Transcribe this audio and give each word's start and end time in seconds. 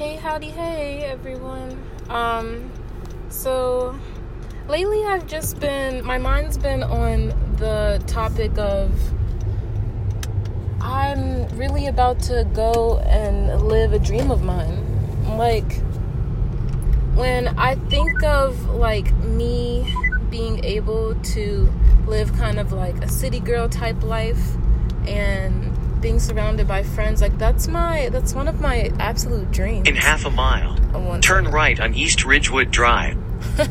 Hey, 0.00 0.16
howdy, 0.16 0.48
hey, 0.48 1.02
everyone. 1.02 1.78
Um, 2.08 2.72
so 3.28 3.94
lately 4.66 5.04
I've 5.04 5.26
just 5.26 5.60
been, 5.60 6.02
my 6.02 6.16
mind's 6.16 6.56
been 6.56 6.82
on 6.82 7.34
the 7.58 8.02
topic 8.06 8.56
of 8.56 8.98
I'm 10.80 11.46
really 11.48 11.86
about 11.86 12.18
to 12.20 12.48
go 12.54 13.00
and 13.00 13.60
live 13.60 13.92
a 13.92 13.98
dream 13.98 14.30
of 14.30 14.42
mine. 14.42 15.36
Like, 15.36 15.70
when 17.14 17.48
I 17.58 17.74
think 17.74 18.22
of 18.22 18.70
like 18.70 19.12
me 19.16 19.94
being 20.30 20.64
able 20.64 21.14
to 21.14 21.70
live 22.06 22.32
kind 22.38 22.58
of 22.58 22.72
like 22.72 22.96
a 23.04 23.08
city 23.08 23.38
girl 23.38 23.68
type 23.68 24.02
life 24.02 24.56
and 25.06 25.76
being 26.00 26.18
surrounded 26.18 26.66
by 26.66 26.82
friends 26.82 27.20
like 27.20 27.36
that's 27.38 27.68
my 27.68 28.08
that's 28.10 28.34
one 28.34 28.48
of 28.48 28.60
my 28.60 28.90
absolute 28.98 29.50
dreams. 29.50 29.88
In 29.88 29.96
half 29.96 30.24
a 30.24 30.30
mile, 30.30 30.76
turn 31.20 31.46
right 31.46 31.78
on 31.78 31.94
East 31.94 32.24
Ridgewood 32.24 32.70
Drive. 32.70 33.16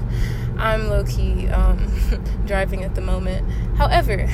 i'm 0.59 0.89
low-key 0.89 1.47
um, 1.47 1.89
driving 2.45 2.83
at 2.83 2.93
the 2.93 3.01
moment. 3.01 3.49
However 3.77 4.23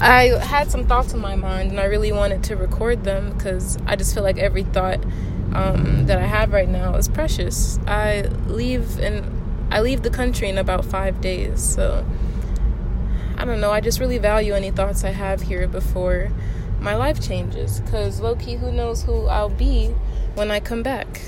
i 0.00 0.38
had 0.42 0.70
some 0.70 0.86
thoughts 0.86 1.12
in 1.12 1.20
my 1.20 1.36
mind 1.36 1.70
and 1.70 1.78
i 1.78 1.84
really 1.84 2.12
wanted 2.12 2.42
to 2.44 2.56
record 2.56 3.04
them 3.04 3.32
because 3.34 3.78
i 3.86 3.94
just 3.94 4.14
feel 4.14 4.22
like 4.22 4.38
every 4.38 4.62
thought 4.64 5.04
um, 5.52 6.06
that 6.06 6.18
i 6.18 6.26
have 6.26 6.52
right 6.52 6.68
now 6.68 6.94
is 6.96 7.08
precious. 7.08 7.78
I 7.86 8.22
leave 8.46 8.98
and 8.98 9.70
i 9.72 9.80
leave 9.80 10.02
the 10.02 10.10
country 10.10 10.48
in 10.48 10.58
about 10.58 10.84
five 10.84 11.20
days 11.20 11.62
so 11.62 12.04
i 13.36 13.44
don't 13.44 13.60
know. 13.60 13.70
I 13.70 13.80
just 13.80 14.00
really 14.00 14.18
value 14.18 14.54
any 14.54 14.70
thoughts 14.70 15.04
i 15.04 15.10
have 15.10 15.42
here 15.42 15.68
before 15.68 16.30
my 16.84 16.94
life 16.94 17.18
changes 17.18 17.80
because 17.80 18.20
low-key 18.20 18.56
who 18.56 18.70
knows 18.70 19.02
who 19.04 19.26
i'll 19.26 19.48
be 19.48 19.86
when 20.34 20.50
i 20.50 20.60
come 20.60 20.82
back 20.82 21.22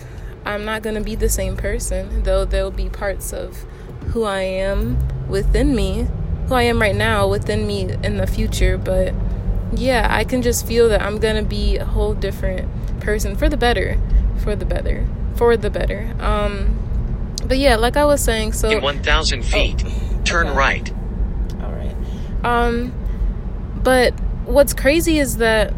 i'm 0.45 0.66
not 0.66 0.82
going 0.82 0.95
to 0.95 1.01
be 1.01 1.15
the 1.15 1.30
same 1.30 1.56
person 1.56 2.23
though 2.24 2.45
there'll 2.45 2.70
be 2.70 2.91
parts 2.91 3.32
of 3.32 3.65
who 4.09 4.24
i 4.24 4.43
am 4.43 4.99
within 5.29 5.74
me 5.74 6.07
who 6.46 6.54
i 6.54 6.62
am 6.62 6.79
right 6.80 6.95
now 6.95 7.27
within 7.27 7.66
me 7.66 7.90
in 8.04 8.18
the 8.18 8.27
future 8.27 8.77
but 8.77 9.15
yeah 9.74 10.07
i 10.10 10.23
can 10.24 10.43
just 10.43 10.66
feel 10.66 10.90
that 10.90 11.01
i'm 11.01 11.18
going 11.18 11.43
to 11.43 11.49
be 11.49 11.79
a 11.79 11.84
whole 11.87 12.12
different 12.12 12.68
person 13.01 13.34
for 13.34 13.49
the 13.49 13.57
better 13.57 13.99
for 14.38 14.54
the 14.54 14.66
better 14.66 15.07
for 15.37 15.57
the 15.57 15.71
better 15.71 16.15
um 16.21 16.79
but 17.46 17.57
yeah 17.57 17.77
like 17.77 17.96
i 17.96 18.04
was 18.04 18.23
saying 18.23 18.52
so 18.52 18.68
In 18.68 18.82
1,000 18.82 19.43
feet, 19.43 19.79
turn 20.24 20.49
okay. 20.49 20.57
right. 20.57 20.93
all 21.62 21.73
right. 21.73 21.96
Um, 22.45 22.93
but 23.82 24.12
what's 24.47 24.73
crazy 24.73 25.19
is 25.19 25.37
that 25.39 25.73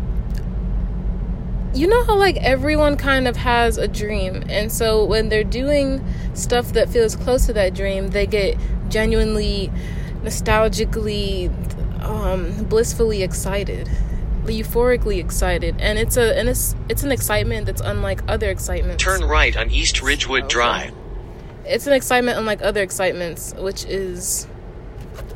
you 1.74 1.86
know 1.86 2.04
how 2.04 2.16
like 2.16 2.36
everyone 2.38 2.96
kind 2.96 3.28
of 3.28 3.36
has 3.36 3.76
a 3.78 3.88
dream, 3.88 4.42
and 4.48 4.72
so 4.72 5.04
when 5.04 5.28
they're 5.28 5.44
doing 5.44 6.04
stuff 6.34 6.72
that 6.72 6.88
feels 6.88 7.14
close 7.14 7.46
to 7.46 7.52
that 7.52 7.74
dream, 7.74 8.08
they 8.08 8.26
get 8.26 8.56
genuinely, 8.88 9.70
nostalgically, 10.22 11.52
um, 12.02 12.64
blissfully 12.64 13.22
excited, 13.22 13.88
euphorically 14.44 15.18
excited, 15.18 15.76
and 15.78 15.98
it's 15.98 16.16
a 16.16 16.36
and 16.38 16.48
it's 16.48 16.74
it's 16.88 17.02
an 17.02 17.12
excitement 17.12 17.66
that's 17.66 17.82
unlike 17.82 18.22
other 18.28 18.50
excitements. 18.50 19.02
Turn 19.02 19.22
right 19.24 19.56
on 19.56 19.70
East 19.70 20.02
Ridgewood 20.02 20.44
Okay. 20.44 20.52
Drive. 20.52 20.94
It's 21.66 21.86
an 21.86 21.92
excitement 21.92 22.38
unlike 22.38 22.62
other 22.62 22.82
excitements, 22.82 23.54
which 23.58 23.84
is 23.84 24.46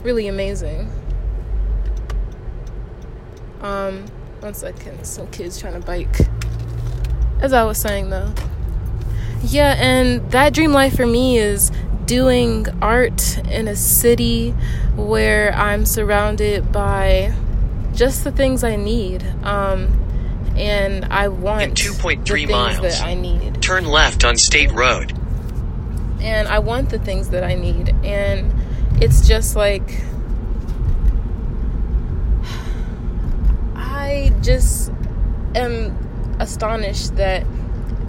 really 0.02 0.28
amazing. 0.28 0.90
Um, 3.62 4.04
one 4.40 4.54
second, 4.54 5.04
some 5.04 5.28
kids 5.28 5.60
trying 5.60 5.74
to 5.80 5.86
bike. 5.86 6.16
As 7.40 7.52
I 7.52 7.64
was 7.64 7.78
saying 7.78 8.10
though. 8.10 8.32
Yeah, 9.44 9.74
and 9.78 10.30
that 10.30 10.52
dream 10.52 10.72
life 10.72 10.94
for 10.96 11.06
me 11.06 11.38
is 11.38 11.70
doing 12.06 12.66
art 12.80 13.38
in 13.48 13.68
a 13.68 13.74
city 13.76 14.50
where 14.96 15.52
I'm 15.54 15.84
surrounded 15.86 16.70
by 16.72 17.32
just 17.94 18.24
the 18.24 18.30
things 18.32 18.62
I 18.64 18.76
need. 18.76 19.24
Um, 19.42 19.98
and 20.56 21.04
I 21.06 21.28
want 21.28 21.62
In 21.62 21.70
2.3 21.74 22.24
the 22.24 22.34
things 22.34 22.50
miles. 22.50 22.80
that 22.82 23.02
I 23.02 23.14
need 23.14 23.62
Turn 23.62 23.84
left 23.86 24.24
on 24.24 24.36
State 24.36 24.70
Road. 24.72 25.12
and 26.20 26.46
I 26.46 26.58
want 26.58 26.90
the 26.90 26.98
things 26.98 27.30
that 27.30 27.42
I 27.42 27.54
need. 27.54 27.88
And 28.04 28.52
it's 29.02 29.26
just 29.26 29.56
like 29.56 30.00
I 34.02 34.32
just 34.42 34.90
am 35.54 36.36
astonished 36.40 37.16
that 37.16 37.46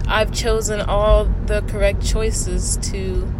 I've 0.08 0.32
chosen 0.32 0.80
all 0.80 1.26
the 1.46 1.62
correct 1.62 2.04
choices 2.04 2.76
to 2.88 3.32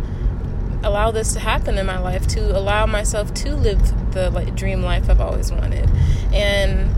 allow 0.84 1.10
this 1.10 1.32
to 1.32 1.41
happen 1.41 1.78
in 1.78 1.87
my 1.87 1.98
life, 1.98 2.28
to 2.28 2.56
allow 2.56 2.87
myself 2.87 3.34
to 3.34 3.56
live 3.56 4.12
the 4.12 4.31
like 4.31 4.54
dream 4.54 4.82
life 4.82 5.10
I've 5.10 5.20
always 5.20 5.50
wanted. 5.50 5.91
And 6.32 6.94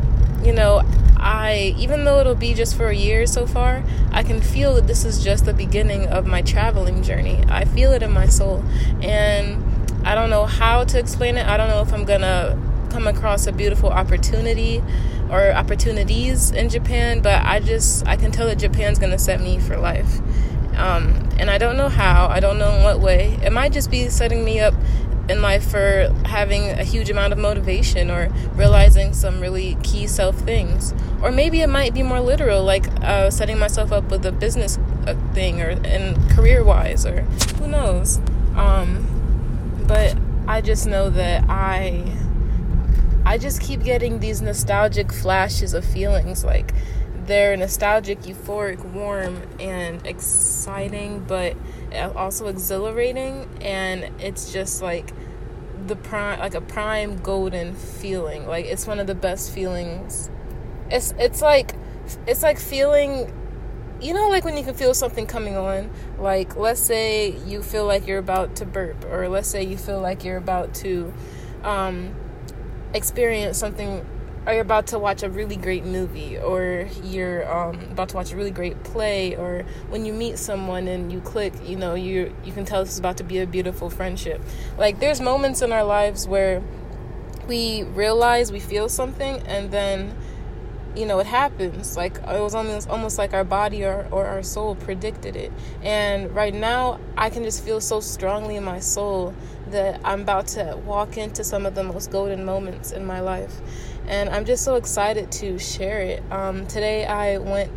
you 0.47 0.53
know, 0.53 0.83
I 1.17 1.75
even 1.79 2.05
though 2.05 2.21
it'll 2.21 2.35
be 2.35 2.53
just 2.53 2.77
for 2.77 2.89
a 2.89 2.97
year 2.97 3.27
so 3.27 3.47
far, 3.47 3.83
I 4.13 4.23
can 4.25 4.43
feel 4.43 4.75
that 4.75 4.87
this 4.87 5.07
is 5.07 5.25
just 5.25 5.47
the 5.47 5.55
beginning 5.55 6.07
of 6.09 6.27
my 6.27 6.43
traveling 6.43 7.03
journey. 7.03 7.43
I 7.49 7.65
feel 7.65 7.93
it 7.93 8.03
in 8.03 8.13
my 8.13 8.27
soul. 8.27 8.63
And 9.01 9.65
I 10.07 10.15
don't 10.15 10.29
know 10.29 10.45
how 10.45 10.85
to 10.85 10.99
explain 10.99 11.39
it. 11.39 11.47
I 11.47 11.57
don't 11.57 11.69
know 11.69 11.81
if 11.81 11.95
I'm 11.95 12.05
to 12.05 12.66
come 12.97 13.07
across 13.07 13.47
a 13.47 13.53
beautiful 13.53 13.91
opportunity 13.91 14.83
or 15.29 15.53
opportunities 15.53 16.51
in 16.51 16.71
Japan, 16.71 17.21
but 17.21 17.45
I 17.45 17.61
just 17.61 18.07
I 18.07 18.17
can 18.17 18.33
tell 18.33 18.47
that 18.47 18.59
Japan's 18.59 18.99
to 18.99 19.19
set 19.19 19.39
me 19.39 19.59
for 19.59 19.77
life. 19.77 20.19
Um, 20.77 21.29
and 21.39 21.51
I 21.51 21.59
don't 21.59 21.77
know 21.77 21.91
how, 21.91 22.27
I 22.29 22.41
don't 22.41 22.59
know 22.59 22.75
in 22.75 22.83
what 22.83 23.01
way. 23.01 23.39
It 23.43 23.53
might 23.53 23.73
just 23.73 23.91
be 23.91 24.09
setting 24.09 24.47
me 24.47 24.61
up 24.61 24.73
in 25.29 25.43
life 25.43 25.71
for 25.71 26.11
having 26.25 26.71
a 26.71 26.85
huge 26.85 27.11
amount 27.11 27.35
of 27.35 27.39
motivation 27.39 28.11
or 28.11 28.31
realizing 28.55 29.13
some 29.13 29.41
really 29.41 29.77
key 29.83 30.07
self 30.07 30.39
things. 30.39 30.95
Or 31.23 31.31
maybe 31.31 31.61
it 31.61 31.69
might 31.69 31.93
be 31.93 32.03
more 32.03 32.21
literal, 32.21 32.65
like 32.65 32.87
uh, 33.03 33.31
setting 33.31 33.59
myself 33.59 33.93
up 33.93 34.11
with 34.11 34.25
a 34.25 34.33
business 34.33 34.79
uh, 35.07 35.15
thing 35.35 35.61
or 35.61 35.69
and 35.69 36.17
career 36.31 36.65
wise, 36.65 37.05
or 37.05 37.23
who 37.59 37.69
knows. 37.69 38.21
Um, 38.55 39.85
but 39.87 40.17
I 40.49 40.63
just 40.63 40.87
know 40.87 41.11
that 41.11 41.45
I. 41.51 42.11
I 43.27 43.39
just 43.39 43.61
keep 43.61 43.83
getting 43.83 44.21
these 44.21 44.41
nostalgic 44.41 45.13
flashes 45.13 45.75
of 45.75 45.85
feelings 45.85 46.45
like 46.45 46.73
they're 47.27 47.57
nostalgic, 47.57 48.21
euphoric, 48.21 48.85
warm, 48.93 49.43
and 49.59 50.07
exciting, 50.07 51.25
but 51.27 51.57
also 52.15 52.47
exhilarating. 52.47 53.49
And 53.61 54.13
it's 54.21 54.53
just 54.53 54.81
like 54.81 55.11
the 55.89 55.97
prime, 55.97 56.39
like 56.39 56.55
a 56.55 56.61
prime 56.61 57.17
golden 57.17 57.75
feeling. 57.75 58.47
Like 58.47 58.67
it's 58.67 58.87
one 58.87 59.01
of 59.01 59.09
the 59.09 59.15
best 59.17 59.53
feelings. 59.53 60.31
It's 60.89 61.13
it's 61.19 61.43
like 61.43 61.75
it's 62.29 62.45
like 62.45 62.61
feeling. 62.61 63.33
You 64.01 64.15
know, 64.15 64.29
like 64.29 64.45
when 64.45 64.57
you 64.57 64.63
can 64.63 64.75
feel 64.75 64.95
something 64.95 65.27
coming 65.27 65.57
on. 65.57 65.91
Like 66.17 66.55
let's 66.55 66.81
say 66.81 67.37
you 67.39 67.61
feel 67.61 67.87
like 67.87 68.07
you're 68.07 68.19
about 68.19 68.55
to 68.57 68.67
burp, 68.67 69.05
or 69.07 69.29
let's 69.29 69.49
say 69.49 69.65
you 69.65 69.77
feel 69.77 70.01
like 70.01 70.23
you're 70.23 70.37
about 70.37 70.75
to. 70.75 71.13
Um, 71.65 72.15
experience 72.95 73.59
something 73.59 74.05
or 74.47 74.53
you're 74.53 74.63
about 74.63 74.87
to 74.87 74.99
watch 74.99 75.25
a 75.25 75.29
really 75.29 75.57
great 75.57 75.85
movie 75.85 76.39
or 76.39 76.89
you're 77.03 77.51
um, 77.53 77.81
about 77.91 78.11
to 78.11 78.17
watch 78.17 78.33
a 78.33 78.37
really 78.37 78.53
great 78.53 78.81
play 78.85 79.35
or 79.35 79.65
when 79.89 80.05
you 80.05 80.13
meet 80.13 80.39
someone 80.39 80.87
and 80.87 81.13
you 81.13 81.21
click 81.21 81.53
you 81.65 81.77
know 81.77 81.95
you 81.95 82.33
you 82.45 82.53
can 82.53 82.65
tell 82.65 82.85
this 82.85 82.93
is 82.93 82.99
about 82.99 83.17
to 83.17 83.25
be 83.25 83.39
a 83.39 83.47
beautiful 83.47 83.91
friendship. 83.91 84.41
Like 84.79 85.01
there's 85.01 85.21
moments 85.21 85.63
in 85.63 85.73
our 85.73 85.85
lives 85.85 86.29
where 86.29 86.63
we 87.49 87.83
realize 87.83 88.53
we 88.53 88.61
feel 88.61 88.89
something 88.89 89.41
and 89.47 89.71
then 89.71 90.17
you 90.97 91.07
know 91.07 91.19
it 91.19 91.27
happens. 91.27 91.97
Like 91.97 92.17
it 92.17 92.41
was 92.41 92.55
almost 92.55 92.89
almost 92.89 93.19
like 93.19 93.35
our 93.35 93.45
body 93.45 93.85
or, 93.85 94.09
or 94.11 94.27
our 94.27 94.43
soul 94.43 94.75
predicted 94.75 95.37
it. 95.37 95.53
And 95.83 96.35
right 96.35 96.55
now 96.55 96.99
i 97.17 97.31
can 97.31 97.45
just 97.45 97.65
feel 97.65 97.81
so 97.81 98.01
strongly 98.01 98.57
in 98.57 98.65
my 98.65 98.81
soul 98.81 99.35
that 99.69 100.01
i'm 100.05 100.21
about 100.23 100.47
to 100.47 100.79
walk 100.85 101.17
into 101.17 101.43
some 101.43 101.67
of 101.67 101.75
the 101.75 101.83
most 101.83 102.11
golden 102.11 102.45
moments 102.45 102.93
in 102.93 103.05
my 103.05 103.21
life. 103.21 103.61
And 104.07 104.31
i'm 104.31 104.45
just 104.45 104.65
so 104.65 104.77
excited 104.77 105.31
to 105.33 105.59
share 105.59 106.01
it. 106.01 106.23
Um, 106.31 106.67
today 106.67 107.05
i 107.07 107.39
went 107.39 107.71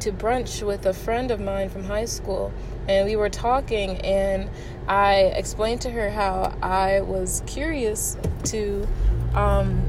to 0.00 0.10
brunch 0.12 0.66
with 0.66 0.84
a 0.86 0.92
friend 0.92 1.30
of 1.30 1.40
mine 1.40 1.68
from 1.68 1.84
high 1.84 2.06
school 2.06 2.52
and 2.88 3.06
we 3.06 3.14
were 3.14 3.28
talking 3.28 3.98
and 3.98 4.50
i 4.88 5.32
explained 5.36 5.80
to 5.80 5.88
her 5.90 6.10
how 6.10 6.52
i 6.60 7.00
was 7.02 7.40
curious 7.46 8.16
to 8.42 8.86
um, 9.34 9.80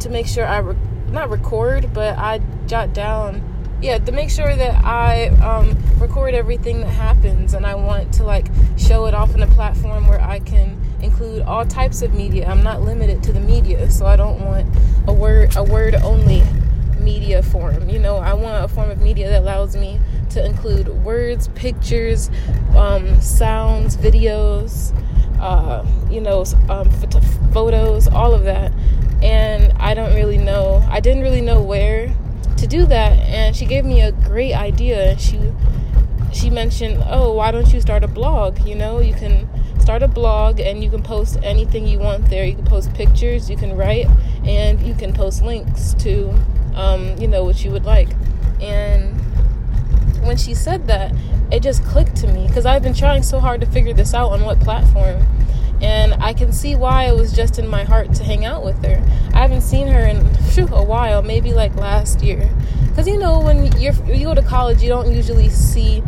to 0.00 0.10
make 0.10 0.26
sure 0.26 0.44
i 0.44 0.58
re- 0.58 0.76
not 1.14 1.30
record 1.30 1.92
but 1.94 2.16
i 2.18 2.40
jot 2.66 2.92
down 2.92 3.42
yeah 3.80 3.98
to 3.98 4.12
make 4.12 4.30
sure 4.30 4.54
that 4.54 4.74
i 4.84 5.28
um, 5.42 5.76
record 5.98 6.34
everything 6.34 6.80
that 6.80 6.88
happens 6.88 7.54
and 7.54 7.66
i 7.66 7.74
want 7.74 8.12
to 8.12 8.24
like 8.24 8.46
show 8.76 9.06
it 9.06 9.14
off 9.14 9.34
in 9.34 9.42
a 9.42 9.46
platform 9.48 10.06
where 10.06 10.20
i 10.20 10.38
can 10.40 10.80
include 11.02 11.42
all 11.42 11.64
types 11.64 12.02
of 12.02 12.14
media 12.14 12.46
i'm 12.46 12.62
not 12.62 12.82
limited 12.82 13.22
to 13.22 13.32
the 13.32 13.40
media 13.40 13.90
so 13.90 14.06
i 14.06 14.16
don't 14.16 14.40
want 14.40 14.66
a 15.06 15.12
word 15.12 15.54
a 15.56 15.62
word 15.62 15.94
only 15.96 16.42
media 17.04 17.42
form. 17.42 17.88
You 17.88 17.98
know, 17.98 18.16
I 18.16 18.34
want 18.34 18.64
a 18.64 18.68
form 18.68 18.90
of 18.90 19.00
media 19.00 19.28
that 19.28 19.42
allows 19.42 19.76
me 19.76 20.00
to 20.30 20.44
include 20.44 20.88
words, 21.04 21.48
pictures, 21.48 22.30
um, 22.74 23.20
sounds, 23.20 23.96
videos, 23.96 24.92
uh, 25.40 25.84
you 26.10 26.20
know, 26.20 26.44
um, 26.68 26.90
photos, 27.52 28.08
all 28.08 28.34
of 28.34 28.44
that. 28.44 28.72
And 29.22 29.53
I 29.84 29.92
don't 29.92 30.14
really 30.14 30.38
know, 30.38 30.82
I 30.90 31.00
didn't 31.00 31.22
really 31.22 31.42
know 31.42 31.60
where 31.62 32.14
to 32.56 32.66
do 32.66 32.86
that. 32.86 33.18
And 33.18 33.54
she 33.54 33.66
gave 33.66 33.84
me 33.84 34.00
a 34.00 34.12
great 34.12 34.54
idea. 34.54 35.18
She 35.18 35.38
she 36.32 36.50
mentioned, 36.50 37.04
"Oh, 37.06 37.34
why 37.34 37.50
don't 37.52 37.72
you 37.72 37.80
start 37.80 38.02
a 38.02 38.08
blog? 38.08 38.66
You 38.66 38.74
know, 38.74 39.00
you 39.00 39.14
can 39.14 39.46
start 39.78 40.02
a 40.02 40.08
blog 40.08 40.58
and 40.58 40.82
you 40.82 40.90
can 40.90 41.02
post 41.02 41.38
anything 41.42 41.86
you 41.86 41.98
want 41.98 42.30
there. 42.30 42.44
You 42.44 42.54
can 42.54 42.64
post 42.64 42.92
pictures, 42.94 43.50
you 43.50 43.56
can 43.56 43.76
write, 43.76 44.08
and 44.44 44.80
you 44.80 44.94
can 44.94 45.12
post 45.12 45.42
links 45.42 45.94
to, 45.98 46.34
um, 46.74 47.14
you 47.18 47.28
know, 47.28 47.44
what 47.44 47.62
you 47.62 47.70
would 47.70 47.84
like." 47.84 48.08
And 48.60 49.20
when 50.26 50.36
she 50.38 50.54
said 50.54 50.86
that, 50.88 51.14
it 51.52 51.62
just 51.62 51.84
clicked 51.84 52.16
to 52.16 52.26
me 52.26 52.46
because 52.48 52.64
I've 52.66 52.82
been 52.82 52.94
trying 52.94 53.22
so 53.22 53.38
hard 53.38 53.60
to 53.60 53.66
figure 53.66 53.92
this 53.92 54.14
out 54.14 54.32
on 54.32 54.40
what 54.40 54.58
platform. 54.60 55.22
And 55.80 56.14
I 56.14 56.32
can 56.32 56.52
see 56.52 56.76
why 56.76 57.04
it 57.04 57.14
was 57.14 57.32
just 57.32 57.58
in 57.58 57.66
my 57.66 57.84
heart 57.84 58.14
to 58.14 58.24
hang 58.24 58.44
out 58.44 58.64
with 58.64 58.82
her. 58.84 59.02
I 59.34 59.38
haven't 59.38 59.62
seen 59.62 59.86
her 59.88 60.00
in 60.00 60.24
whew, 60.54 60.68
a 60.72 60.82
while, 60.82 61.22
maybe 61.22 61.52
like 61.52 61.74
last 61.76 62.22
year. 62.22 62.48
Because 62.88 63.08
you 63.08 63.18
know, 63.18 63.40
when 63.40 63.66
you're 63.80 63.94
you 64.06 64.24
go 64.24 64.34
to 64.34 64.42
college, 64.42 64.82
you 64.82 64.88
don't 64.88 65.12
usually 65.12 65.50
see 65.50 66.02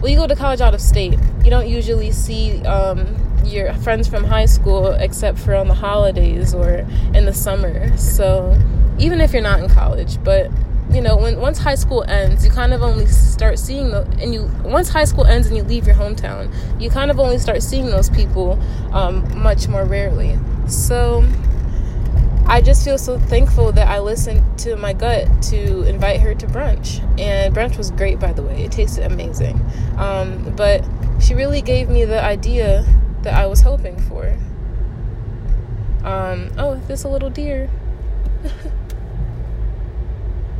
well, 0.00 0.10
you 0.10 0.18
go 0.18 0.26
to 0.26 0.36
college 0.36 0.60
out 0.60 0.74
of 0.74 0.82
state, 0.82 1.18
you 1.44 1.50
don't 1.50 1.66
usually 1.66 2.10
see 2.10 2.60
um, 2.66 3.16
your 3.42 3.72
friends 3.72 4.06
from 4.06 4.24
high 4.24 4.44
school 4.44 4.88
except 4.88 5.38
for 5.38 5.54
on 5.54 5.68
the 5.68 5.74
holidays 5.74 6.52
or 6.52 6.86
in 7.14 7.24
the 7.24 7.32
summer. 7.32 7.96
So 7.96 8.58
even 8.98 9.20
if 9.22 9.32
you're 9.32 9.42
not 9.42 9.60
in 9.60 9.70
college, 9.70 10.22
but 10.22 10.50
you 10.94 11.00
know, 11.00 11.16
when 11.16 11.40
once 11.40 11.58
high 11.58 11.74
school 11.74 12.04
ends, 12.04 12.44
you 12.44 12.50
kind 12.50 12.72
of 12.72 12.82
only 12.82 13.06
start 13.06 13.58
seeing 13.58 13.90
the 13.90 14.02
and 14.20 14.32
you 14.32 14.50
once 14.62 14.88
high 14.88 15.04
school 15.04 15.24
ends 15.24 15.48
and 15.48 15.56
you 15.56 15.64
leave 15.64 15.86
your 15.86 15.96
hometown, 15.96 16.52
you 16.80 16.88
kind 16.88 17.10
of 17.10 17.18
only 17.18 17.38
start 17.38 17.62
seeing 17.62 17.86
those 17.86 18.08
people 18.08 18.58
um, 18.92 19.26
much 19.42 19.66
more 19.66 19.84
rarely. 19.84 20.38
So 20.68 21.24
I 22.46 22.60
just 22.60 22.84
feel 22.84 22.98
so 22.98 23.18
thankful 23.18 23.72
that 23.72 23.88
I 23.88 23.98
listened 23.98 24.58
to 24.60 24.76
my 24.76 24.92
gut 24.92 25.26
to 25.44 25.82
invite 25.82 26.20
her 26.20 26.34
to 26.34 26.46
brunch. 26.46 27.00
And 27.18 27.54
brunch 27.54 27.76
was 27.76 27.90
great, 27.90 28.20
by 28.20 28.32
the 28.32 28.42
way. 28.42 28.64
It 28.64 28.72
tasted 28.72 29.04
amazing. 29.04 29.60
Um, 29.96 30.54
but 30.54 30.84
she 31.20 31.34
really 31.34 31.62
gave 31.62 31.88
me 31.88 32.04
the 32.04 32.22
idea 32.22 32.84
that 33.22 33.34
I 33.34 33.46
was 33.46 33.62
hoping 33.62 33.98
for. 33.98 34.36
Um, 36.04 36.52
oh, 36.58 36.80
there's 36.86 37.04
a 37.04 37.08
little 37.08 37.30
deer. 37.30 37.70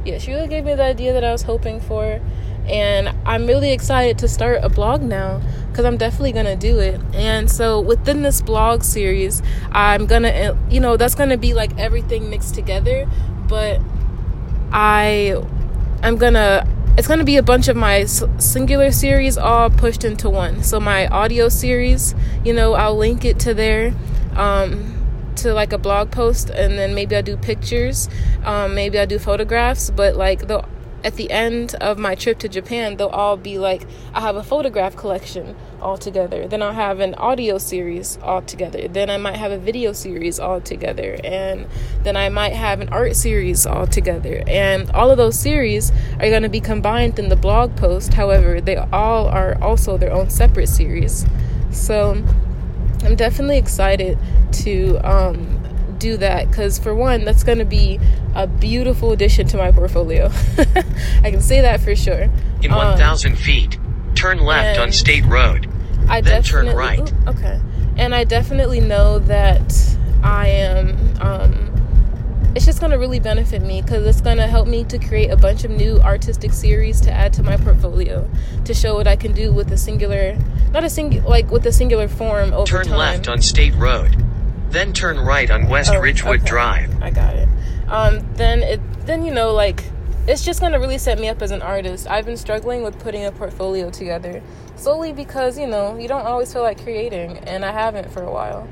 yeah, 0.04 0.18
she 0.18 0.32
really 0.32 0.48
gave 0.48 0.64
me 0.64 0.74
the 0.74 0.84
idea 0.84 1.12
that 1.12 1.24
I 1.24 1.32
was 1.32 1.42
hoping 1.42 1.80
for. 1.80 2.20
And 2.66 3.14
I'm 3.26 3.46
really 3.46 3.72
excited 3.72 4.18
to 4.18 4.28
start 4.28 4.60
a 4.62 4.70
blog 4.70 5.02
now 5.02 5.42
because 5.68 5.84
I'm 5.84 5.98
definitely 5.98 6.32
gonna 6.32 6.56
do 6.56 6.78
it. 6.78 6.98
And 7.12 7.50
so 7.50 7.80
within 7.80 8.22
this 8.22 8.40
blog 8.40 8.82
series, 8.82 9.42
I'm 9.70 10.06
gonna, 10.06 10.56
you 10.70 10.80
know, 10.80 10.96
that's 10.96 11.14
gonna 11.14 11.36
be 11.36 11.52
like 11.52 11.78
everything 11.78 12.30
mixed 12.30 12.54
together. 12.54 13.06
But 13.48 13.80
I, 14.72 15.42
I'm 16.02 16.16
gonna, 16.16 16.66
it's 16.96 17.06
gonna 17.06 17.24
be 17.24 17.36
a 17.36 17.42
bunch 17.42 17.68
of 17.68 17.76
my 17.76 18.04
singular 18.04 18.92
series 18.92 19.36
all 19.36 19.68
pushed 19.68 20.04
into 20.04 20.30
one. 20.30 20.62
So 20.62 20.80
my 20.80 21.06
audio 21.08 21.50
series, 21.50 22.14
you 22.44 22.54
know, 22.54 22.72
I'll 22.72 22.96
link 22.96 23.26
it 23.26 23.38
to 23.40 23.52
there. 23.52 23.94
Um, 24.36 24.93
to 25.44 25.54
like 25.54 25.72
a 25.72 25.78
blog 25.78 26.10
post 26.10 26.50
and 26.50 26.78
then 26.78 26.94
maybe 26.94 27.14
I'll 27.14 27.22
do 27.22 27.36
pictures 27.36 28.08
um, 28.44 28.74
maybe 28.74 28.98
I'll 28.98 29.06
do 29.06 29.18
photographs 29.18 29.90
but 29.90 30.16
like 30.16 30.48
the 30.48 30.64
at 31.04 31.16
the 31.16 31.30
end 31.30 31.74
of 31.82 31.98
my 31.98 32.14
trip 32.14 32.38
to 32.38 32.48
Japan, 32.48 32.96
they'll 32.96 33.08
all 33.08 33.36
be 33.36 33.58
like, 33.58 33.86
I 34.14 34.22
have 34.22 34.36
a 34.36 34.42
photograph 34.42 34.96
collection 34.96 35.54
all 35.82 35.98
together. 35.98 36.48
Then 36.48 36.62
I'll 36.62 36.72
have 36.72 37.00
an 37.00 37.14
audio 37.16 37.58
series 37.58 38.18
all 38.22 38.40
together. 38.40 38.88
Then 38.88 39.10
I 39.10 39.18
might 39.18 39.36
have 39.36 39.52
a 39.52 39.58
video 39.58 39.92
series 39.92 40.40
all 40.40 40.62
together. 40.62 41.18
And 41.22 41.66
then 42.04 42.16
I 42.16 42.30
might 42.30 42.54
have 42.54 42.80
an 42.80 42.88
art 42.88 43.16
series 43.16 43.66
all 43.66 43.86
together. 43.86 44.42
And 44.46 44.90
all 44.92 45.10
of 45.10 45.18
those 45.18 45.38
series 45.38 45.92
are 46.14 46.30
going 46.30 46.42
to 46.42 46.48
be 46.48 46.60
combined 46.60 47.18
in 47.18 47.28
the 47.28 47.36
blog 47.36 47.76
post. 47.76 48.14
However, 48.14 48.62
they 48.62 48.76
all 48.76 49.26
are 49.26 49.60
also 49.60 49.98
their 49.98 50.10
own 50.10 50.30
separate 50.30 50.70
series. 50.70 51.26
So 51.70 52.24
I'm 53.04 53.16
definitely 53.16 53.58
excited 53.58 54.18
to 54.64 54.96
um, 54.98 55.96
do 55.98 56.16
that 56.16 56.48
because 56.48 56.78
for 56.78 56.94
one 56.94 57.24
that's 57.24 57.44
going 57.44 57.58
to 57.58 57.64
be 57.64 58.00
a 58.34 58.46
beautiful 58.46 59.12
addition 59.12 59.46
to 59.48 59.56
my 59.56 59.70
portfolio. 59.70 60.30
I 61.22 61.30
can 61.30 61.40
say 61.40 61.60
that 61.60 61.80
for 61.80 61.94
sure. 61.94 62.30
In 62.62 62.72
um, 62.72 62.78
1000 62.78 63.36
feet 63.36 63.78
turn 64.14 64.38
left 64.38 64.78
on 64.78 64.92
state 64.92 65.24
road 65.26 65.68
i 66.08 66.20
then 66.20 66.42
turn 66.42 66.74
right. 66.74 67.00
ooh, 67.00 67.28
okay. 67.28 67.60
And 67.96 68.14
i 68.14 68.24
definitely 68.24 68.80
know 68.80 69.18
that 69.20 69.72
i 70.22 70.48
am 70.48 70.96
um, 71.20 71.73
it's 72.54 72.64
just 72.64 72.80
going 72.80 72.92
to 72.92 72.98
really 72.98 73.20
benefit 73.20 73.62
me 73.62 73.82
because 73.82 74.06
it's 74.06 74.20
going 74.20 74.36
to 74.36 74.46
help 74.46 74.68
me 74.68 74.84
to 74.84 74.98
create 74.98 75.30
a 75.30 75.36
bunch 75.36 75.64
of 75.64 75.70
new 75.70 75.98
artistic 76.00 76.52
series 76.52 77.00
to 77.00 77.10
add 77.10 77.32
to 77.32 77.42
my 77.42 77.56
portfolio 77.56 78.28
to 78.64 78.72
show 78.74 78.94
what 78.94 79.06
i 79.06 79.16
can 79.16 79.32
do 79.32 79.52
with 79.52 79.70
a 79.72 79.76
singular 79.76 80.36
not 80.72 80.84
a 80.84 80.90
singular 80.90 81.28
like 81.28 81.50
with 81.50 81.66
a 81.66 81.72
singular 81.72 82.08
form 82.08 82.52
over 82.52 82.66
turn 82.66 82.86
time. 82.86 82.98
left 82.98 83.28
on 83.28 83.42
state 83.42 83.74
road 83.74 84.16
then 84.74 84.92
turn 84.92 85.18
right 85.20 85.50
on 85.52 85.68
West 85.68 85.92
oh, 85.94 86.00
Ridgewood 86.00 86.40
okay. 86.40 86.48
Drive. 86.48 87.00
I 87.00 87.10
got 87.10 87.36
it. 87.36 87.48
Um, 87.88 88.26
then 88.34 88.62
it 88.64 88.80
then 89.06 89.24
you 89.24 89.32
know 89.32 89.52
like 89.52 89.84
it's 90.26 90.44
just 90.44 90.60
gonna 90.60 90.80
really 90.80 90.98
set 90.98 91.18
me 91.18 91.28
up 91.28 91.40
as 91.42 91.52
an 91.52 91.62
artist. 91.62 92.08
I've 92.08 92.26
been 92.26 92.36
struggling 92.36 92.82
with 92.82 92.98
putting 92.98 93.24
a 93.24 93.30
portfolio 93.30 93.90
together 93.90 94.42
solely 94.76 95.12
because 95.12 95.56
you 95.58 95.68
know 95.68 95.96
you 95.96 96.08
don't 96.08 96.26
always 96.26 96.52
feel 96.52 96.62
like 96.62 96.82
creating, 96.82 97.38
and 97.38 97.64
I 97.64 97.70
haven't 97.70 98.10
for 98.10 98.22
a 98.22 98.32
while. 98.32 98.68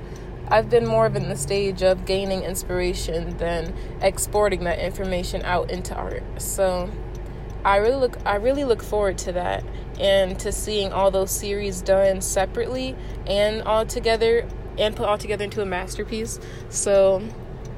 I've 0.52 0.68
been 0.68 0.86
more 0.86 1.06
of 1.06 1.16
in 1.16 1.30
the 1.30 1.36
stage 1.36 1.82
of 1.82 2.04
gaining 2.04 2.42
inspiration 2.42 3.38
than 3.38 3.74
exporting 4.02 4.64
that 4.64 4.78
information 4.80 5.40
out 5.44 5.70
into 5.70 5.94
art. 5.94 6.22
So 6.36 6.90
I 7.64 7.76
really 7.76 7.96
look 7.96 8.18
I 8.26 8.34
really 8.34 8.64
look 8.64 8.82
forward 8.82 9.16
to 9.18 9.32
that 9.32 9.64
and 9.98 10.38
to 10.40 10.52
seeing 10.52 10.92
all 10.92 11.10
those 11.10 11.30
series 11.30 11.80
done 11.80 12.20
separately 12.20 12.94
and 13.26 13.62
all 13.62 13.86
together 13.86 14.46
and 14.76 14.94
put 14.94 15.06
all 15.06 15.16
together 15.16 15.44
into 15.44 15.62
a 15.62 15.66
masterpiece. 15.66 16.38
So 16.68 17.26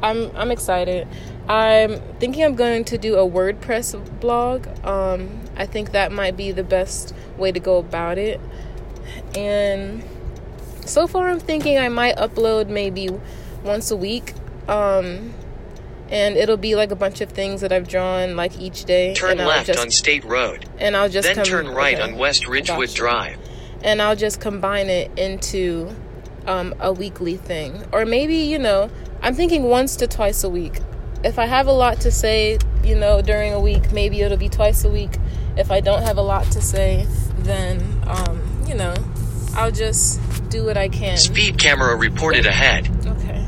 I'm 0.02 0.36
I'm 0.36 0.50
excited. 0.50 1.06
I'm 1.48 2.00
thinking 2.18 2.42
I'm 2.42 2.56
going 2.56 2.84
to 2.86 2.98
do 2.98 3.14
a 3.14 3.30
WordPress 3.30 4.18
blog. 4.18 4.66
Um, 4.84 5.42
I 5.56 5.66
think 5.66 5.92
that 5.92 6.10
might 6.10 6.36
be 6.36 6.50
the 6.50 6.64
best 6.64 7.14
way 7.38 7.52
to 7.52 7.60
go 7.60 7.76
about 7.76 8.18
it. 8.18 8.40
And 9.36 10.02
so 10.86 11.06
far, 11.06 11.28
I'm 11.28 11.40
thinking 11.40 11.78
I 11.78 11.88
might 11.88 12.16
upload 12.16 12.68
maybe 12.68 13.08
once 13.62 13.90
a 13.90 13.96
week. 13.96 14.34
Um, 14.68 15.34
and 16.10 16.36
it'll 16.36 16.56
be 16.56 16.74
like 16.74 16.90
a 16.90 16.96
bunch 16.96 17.20
of 17.20 17.30
things 17.30 17.62
that 17.62 17.72
I've 17.72 17.88
drawn 17.88 18.36
like 18.36 18.58
each 18.60 18.84
day. 18.84 19.14
Turn 19.14 19.38
left 19.38 19.66
just, 19.66 19.80
on 19.80 19.90
State 19.90 20.24
Road. 20.24 20.68
And 20.78 20.96
I'll 20.96 21.08
just 21.08 21.26
then 21.26 21.36
come, 21.36 21.44
turn 21.44 21.68
right 21.68 21.98
okay, 21.98 22.12
on 22.12 22.18
West 22.18 22.46
Ridgewood 22.46 22.90
Drive. 22.94 23.38
And 23.82 24.00
I'll 24.00 24.16
just 24.16 24.40
combine 24.40 24.88
it 24.88 25.10
into 25.18 25.94
um, 26.46 26.74
a 26.80 26.92
weekly 26.92 27.36
thing. 27.36 27.84
Or 27.92 28.04
maybe, 28.04 28.36
you 28.36 28.58
know, 28.58 28.90
I'm 29.22 29.34
thinking 29.34 29.64
once 29.64 29.96
to 29.96 30.06
twice 30.06 30.44
a 30.44 30.48
week. 30.48 30.80
If 31.22 31.38
I 31.38 31.46
have 31.46 31.66
a 31.66 31.72
lot 31.72 32.00
to 32.02 32.10
say, 32.10 32.58
you 32.84 32.94
know, 32.94 33.22
during 33.22 33.52
a 33.52 33.60
week, 33.60 33.92
maybe 33.92 34.20
it'll 34.20 34.36
be 34.36 34.50
twice 34.50 34.84
a 34.84 34.90
week. 34.90 35.16
If 35.56 35.70
I 35.70 35.80
don't 35.80 36.02
have 36.02 36.18
a 36.18 36.22
lot 36.22 36.44
to 36.52 36.60
say, 36.60 37.06
then, 37.38 38.02
um, 38.06 38.64
you 38.66 38.74
know, 38.74 38.94
I'll 39.54 39.70
just 39.70 40.20
do 40.54 40.64
what 40.64 40.76
I 40.76 40.88
can. 40.88 41.16
Speed 41.16 41.58
camera 41.58 41.96
reported 41.96 42.46
ahead. 42.46 42.88
Okay. 43.06 43.44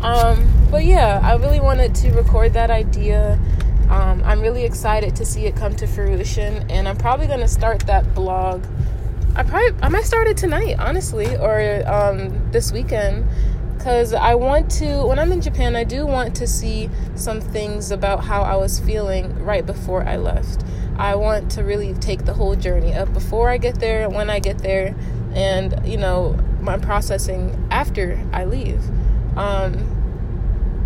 Um, 0.00 0.50
but 0.70 0.84
yeah, 0.84 1.20
I 1.22 1.36
really 1.36 1.60
wanted 1.60 1.94
to 1.96 2.12
record 2.12 2.52
that 2.54 2.70
idea. 2.70 3.38
Um, 3.90 4.22
I'm 4.24 4.40
really 4.40 4.64
excited 4.64 5.14
to 5.16 5.24
see 5.24 5.46
it 5.46 5.54
come 5.54 5.76
to 5.76 5.86
fruition, 5.86 6.70
and 6.70 6.88
I'm 6.88 6.96
probably 6.96 7.26
going 7.26 7.40
to 7.40 7.48
start 7.48 7.86
that 7.86 8.14
blog 8.14 8.64
I 9.36 9.42
probably 9.42 9.74
I 9.82 9.88
might 9.88 10.04
start 10.04 10.28
it 10.28 10.36
tonight, 10.36 10.76
honestly, 10.78 11.36
or 11.36 11.82
um, 11.88 12.52
this 12.52 12.70
weekend, 12.70 13.28
because 13.76 14.14
I 14.14 14.36
want 14.36 14.70
to. 14.72 15.06
When 15.06 15.18
I'm 15.18 15.32
in 15.32 15.40
Japan, 15.40 15.74
I 15.74 15.82
do 15.82 16.06
want 16.06 16.36
to 16.36 16.46
see 16.46 16.88
some 17.16 17.40
things 17.40 17.90
about 17.90 18.22
how 18.22 18.42
I 18.42 18.54
was 18.54 18.78
feeling 18.78 19.44
right 19.44 19.66
before 19.66 20.04
I 20.04 20.18
left. 20.18 20.64
I 20.96 21.16
want 21.16 21.50
to 21.52 21.64
really 21.64 21.94
take 21.94 22.26
the 22.26 22.32
whole 22.32 22.54
journey 22.54 22.94
up 22.94 23.12
before 23.12 23.50
I 23.50 23.58
get 23.58 23.80
there, 23.80 24.08
when 24.08 24.30
I 24.30 24.38
get 24.38 24.58
there, 24.58 24.94
and 25.34 25.74
you 25.86 25.96
know 25.96 26.38
my 26.60 26.78
processing 26.78 27.68
after 27.70 28.20
I 28.32 28.44
leave. 28.44 28.82
Um, 29.36 29.90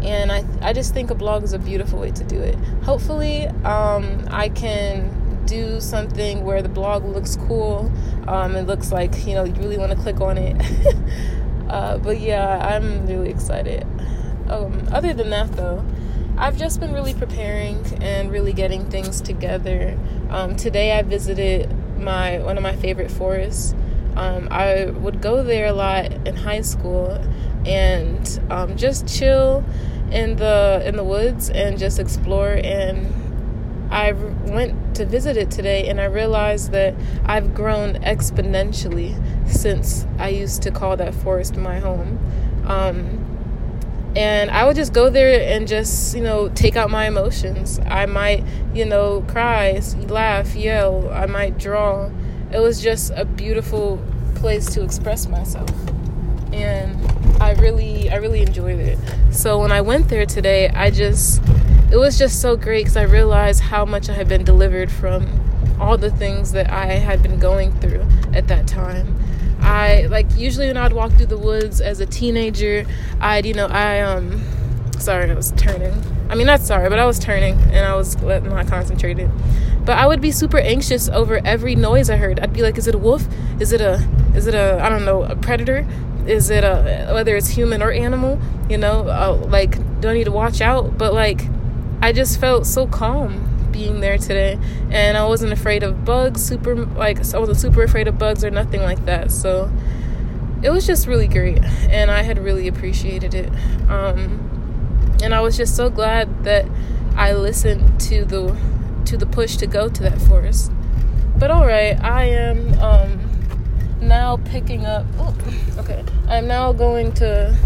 and 0.03 0.31
I 0.31 0.45
I 0.63 0.73
just 0.73 0.95
think 0.95 1.11
a 1.11 1.15
blog 1.15 1.43
is 1.43 1.53
a 1.53 1.59
beautiful 1.59 1.99
way 1.99 2.11
to 2.13 2.25
do 2.25 2.41
it. 2.41 2.57
Hopefully, 2.85 3.47
um, 3.65 4.27
I 4.31 4.49
can 4.49 5.45
do 5.47 5.81
something 5.81 6.45
where 6.45 6.63
the 6.63 6.69
blog 6.69 7.05
looks 7.05 7.37
cool. 7.37 7.91
Um, 8.29 8.55
it 8.55 8.67
looks 8.67 8.93
like 8.93 9.27
you 9.27 9.35
know 9.35 9.45
you 9.45 9.55
really 9.55 9.79
want 9.79 9.93
to 9.93 9.99
click 9.99 10.21
on 10.21 10.39
it. 10.39 10.57
uh, 11.69 11.99
but 11.99 12.21
yeah, 12.21 12.59
I'm 12.75 13.07
really 13.07 13.31
excited. 13.31 13.87
Um, 14.49 14.89
other 14.93 15.13
than 15.13 15.31
that, 15.31 15.53
though, 15.53 15.85
I've 16.39 16.57
just 16.57 16.81
been 16.81 16.93
really 16.93 17.15
preparing 17.15 17.85
and 18.03 18.31
really 18.31 18.53
getting 18.53 18.89
things 18.89 19.21
together. 19.21 19.99
Um, 20.31 20.57
today 20.57 20.93
I 20.97 21.03
visited 21.03 21.75
my 21.99 22.39
one 22.39 22.57
of 22.57 22.63
my 22.63 22.77
favorite 22.77 23.11
forests. 23.11 23.75
Um, 24.19 24.49
I 24.51 24.87
would 24.87 25.23
go 25.23 25.43
there 25.43 25.67
a 25.67 25.73
lot 25.73 26.13
in 26.27 26.37
high 26.37 26.63
school 26.63 27.13
and 27.65 28.41
um, 28.51 28.77
just 28.77 29.07
chill 29.07 29.65
in 30.11 30.37
the 30.37 30.83
in 30.85 30.97
the 30.97 31.05
woods 31.05 31.51
and 31.51 31.79
just 31.79 31.99
explore 31.99 32.59
and 32.65 33.15
I 33.91 34.13
went 34.13 34.97
to 34.97 35.07
visit 35.07 35.37
it 35.37 35.51
today 35.51 35.89
and 35.89 36.01
I 36.01 36.07
realized 36.07 36.73
that 36.73 36.95
I've 37.25 37.55
grown 37.55 37.95
exponentially 37.95 39.17
since 39.49 40.07
I 40.19 40.29
used 40.29 40.63
to 40.63 40.71
call 40.71 40.97
that 40.97 41.15
forest 41.15 41.57
my 41.57 41.79
home. 41.79 42.19
Um, 42.67 43.25
and 44.15 44.51
I 44.51 44.67
would 44.67 44.77
just 44.77 44.93
go 44.93 45.09
there 45.11 45.41
and 45.57 45.69
just, 45.69 46.15
you 46.15 46.23
know, 46.23 46.49
take 46.51 46.77
out 46.77 46.91
my 46.91 47.07
emotions. 47.07 47.79
I 47.87 48.07
might, 48.07 48.45
you 48.75 48.85
know, 48.85 49.23
cry, 49.29 49.81
laugh, 50.09 50.55
yell, 50.55 51.09
I 51.11 51.27
might 51.27 51.59
draw. 51.59 52.11
It 52.51 52.61
was 52.61 52.81
just 52.81 53.13
a 53.15 53.25
beautiful 53.25 54.03
place 54.35 54.67
to 54.75 54.83
express 54.83 55.29
myself. 55.29 55.71
And 56.53 56.97
I 57.43 57.53
really 57.55 58.11
I 58.11 58.17
really 58.17 58.41
enjoyed 58.41 58.81
it. 58.81 58.99
So 59.31 59.59
when 59.59 59.71
I 59.71 59.81
went 59.81 60.09
there 60.09 60.25
today, 60.25 60.69
I 60.71 60.91
just 60.91 61.43
it 61.91 61.97
was 61.97 62.19
just 62.19 62.41
so 62.41 62.57
great 62.57 62.87
cuz 62.87 62.97
I 62.97 63.03
realized 63.03 63.61
how 63.61 63.85
much 63.85 64.09
I 64.09 64.15
had 64.15 64.29
been 64.29 64.45
delivered 64.45 64.91
from 64.91 65.29
all 65.79 65.99
the 65.99 66.11
things 66.11 66.53
that 66.53 66.71
I 66.71 66.87
had 66.87 67.23
been 67.23 67.39
going 67.39 67.73
through 67.81 68.07
at 68.33 68.49
that 68.49 68.67
time. 68.67 69.15
I 69.61 70.07
like 70.07 70.27
usually 70.37 70.69
when 70.69 70.77
I'd 70.77 70.93
walk 70.93 71.13
through 71.13 71.27
the 71.27 71.39
woods 71.39 71.81
as 71.81 72.01
a 72.01 72.07
teenager, 72.07 72.87
I'd 73.21 73.45
you 73.45 73.55
know 73.55 73.67
I 73.67 74.01
um 74.01 74.41
sorry 74.99 75.31
I 75.31 75.35
was 75.35 75.53
turning. 75.53 75.95
I 76.29 76.35
mean 76.35 76.47
not 76.47 76.61
sorry, 76.61 76.89
but 76.89 76.99
I 76.99 77.07
was 77.07 77.19
turning 77.19 77.55
and 77.55 77.87
I 77.87 77.95
was 77.95 78.21
not 78.21 78.67
concentrated. 78.67 79.31
But 79.85 79.97
I 79.97 80.07
would 80.07 80.21
be 80.21 80.31
super 80.31 80.59
anxious 80.59 81.09
over 81.09 81.41
every 81.45 81.75
noise 81.75 82.11
I 82.11 82.17
heard. 82.17 82.41
I'd 82.41 82.53
be 82.53 82.63
like, 82.63 82.77
is 82.77 82.87
it 82.87 82.95
a 82.95 82.99
wolf? 82.99 83.27
Is 83.59 83.73
it 83.73 83.81
a 83.81 84.07
is 84.35 84.47
it 84.47 84.55
a 84.55 84.79
I 84.83 84.89
don't 84.89 85.05
know 85.05 85.23
a 85.23 85.35
predator? 85.35 85.87
Is 86.27 86.51
it 86.51 86.65
a 86.65 87.11
whether 87.13 87.37
it's 87.37 87.49
human 87.49 87.83
or 87.83 87.91
animal? 87.91 88.39
You 88.69 88.77
know, 88.77 89.09
uh, 89.09 89.47
like 89.49 90.01
do 90.01 90.09
I 90.09 90.15
need 90.15 90.25
to 90.25 90.33
watch 90.33 90.61
out? 90.61 90.99
But 90.99 91.15
like 91.15 91.47
I 92.03 92.13
just 92.13 92.39
felt 92.39 92.67
so 92.67 92.87
calm 92.87 93.49
being 93.73 94.01
there 94.01 94.19
today 94.19 94.59
and 94.91 95.17
I 95.17 95.27
wasn't 95.27 95.53
afraid 95.53 95.83
of 95.83 96.05
bugs 96.05 96.43
super 96.43 96.75
like 96.75 97.19
I 97.19 97.39
wasn't 97.39 97.59
super 97.59 97.83
afraid 97.83 98.09
of 98.09 98.19
bugs 98.19 98.43
or 98.45 98.51
nothing 98.51 98.83
like 98.83 99.05
that 99.05 99.31
so 99.31 99.71
it 100.63 100.71
was 100.71 100.87
just 100.87 101.07
really 101.07 101.29
great 101.29 101.63
and 101.89 102.11
I 102.11 102.23
had 102.23 102.39
really 102.39 102.67
appreciated 102.67 103.35
it 103.35 103.51
um, 103.89 104.48
and 105.23 105.35
I 105.35 105.41
was 105.41 105.57
just 105.57 105.77
so 105.77 105.91
glad 105.91 106.45
that 106.45 106.67
I 107.17 107.33
listened 107.33 108.01
to 108.03 108.25
the 108.25 108.57
to 109.07 109.17
the 109.17 109.27
push 109.27 109.57
to 109.57 109.67
go 109.67 109.89
to 109.89 110.03
that 110.03 110.21
forest. 110.23 110.73
But 111.37 111.51
all 111.51 111.67
right 111.67 111.99
I 112.03 112.25
am 112.25 112.79
um, 112.81 113.31
now 114.01 114.39
picking 114.45 114.85
up 114.85 115.07
oh, 115.19 115.35
okay. 115.79 116.05
I'm 116.29 116.47
now 116.47 116.73
going 116.73 117.13
to 117.15 117.57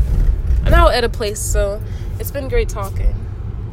I'm 0.64 0.70
now 0.70 0.88
at 0.88 1.04
a 1.04 1.08
place 1.08 1.40
so 1.40 1.82
it's 2.18 2.30
been 2.30 2.48
great 2.48 2.68
talking 2.68 3.14